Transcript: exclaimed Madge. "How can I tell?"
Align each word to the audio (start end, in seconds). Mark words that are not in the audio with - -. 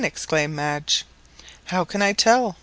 exclaimed 0.03 0.55
Madge. 0.55 1.05
"How 1.65 1.83
can 1.83 2.01
I 2.01 2.11
tell?" 2.11 2.57